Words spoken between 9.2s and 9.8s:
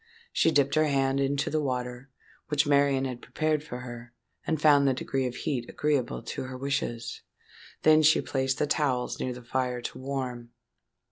the fire